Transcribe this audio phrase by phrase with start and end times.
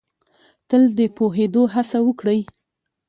[0.67, 2.41] تل د پوهېدو هڅه وکړ ئ